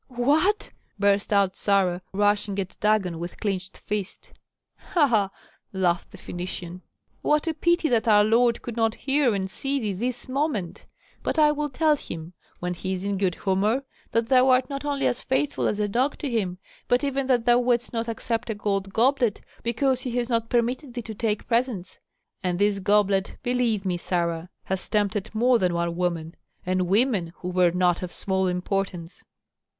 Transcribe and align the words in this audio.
"What?" 0.07 0.71
burst 0.97 1.31
out 1.31 1.55
Sarah, 1.55 2.01
rushing 2.11 2.57
at 2.57 2.75
Dagon 2.79 3.19
with 3.19 3.39
clinched 3.39 3.77
fist. 3.77 4.31
"Ha! 4.77 5.05
ha!" 5.05 5.29
laughed 5.73 6.09
the 6.09 6.17
Phœnician. 6.17 6.81
"What 7.21 7.45
a 7.45 7.53
pity 7.53 7.87
that 7.89 8.07
our 8.07 8.23
lord 8.23 8.63
could 8.63 8.75
not 8.75 8.95
hear 8.95 9.35
and 9.35 9.47
see 9.47 9.79
thee 9.79 9.93
this 9.93 10.27
moment! 10.27 10.87
But 11.21 11.37
I 11.37 11.51
will 11.51 11.69
tell 11.69 11.95
him, 11.95 12.33
when 12.57 12.73
he 12.73 12.93
is 12.93 13.05
in 13.05 13.19
good 13.19 13.35
humor, 13.43 13.83
that 14.11 14.27
thou 14.29 14.49
art 14.49 14.71
not 14.71 14.83
only 14.83 15.05
as 15.05 15.23
faithful 15.23 15.67
as 15.67 15.79
a 15.79 15.87
dog 15.87 16.17
to 16.17 16.27
him, 16.31 16.57
but 16.87 17.03
even 17.03 17.27
that 17.27 17.45
thou 17.45 17.59
wouldst 17.59 17.93
not 17.93 18.07
accept 18.07 18.49
a 18.49 18.55
gold 18.55 18.91
goblet 18.93 19.39
because 19.61 20.01
he 20.01 20.15
has 20.17 20.29
not 20.29 20.49
permitted 20.49 20.95
thee 20.95 21.03
to 21.03 21.13
take 21.13 21.47
presents. 21.47 21.99
And 22.41 22.57
this 22.57 22.79
goblet, 22.79 23.35
believe 23.43 23.85
me, 23.85 23.97
Sarah, 23.97 24.49
has 24.63 24.89
tempted 24.89 25.35
more 25.35 25.59
than 25.59 25.75
one 25.75 25.95
woman, 25.95 26.33
and 26.65 26.87
women 26.87 27.33
who 27.35 27.49
were 27.49 27.69
not 27.69 28.01
of 28.01 28.11
small 28.11 28.47
importance." 28.47 29.23